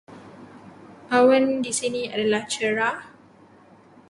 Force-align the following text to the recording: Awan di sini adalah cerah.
Awan 1.17 1.45
di 1.63 1.69
sini 1.79 2.03
adalah 2.15 2.41
cerah. 2.53 2.97